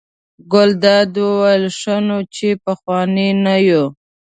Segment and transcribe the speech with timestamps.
[0.51, 3.85] ګلداد وویل: ښه نو چې پخواني نه یو.